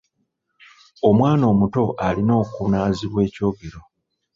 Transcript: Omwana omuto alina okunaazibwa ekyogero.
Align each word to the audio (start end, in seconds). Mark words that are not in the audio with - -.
Omwana 1.09 1.43
omuto 1.51 1.83
alina 2.07 2.33
okunaazibwa 2.43 3.19
ekyogero. 3.27 3.81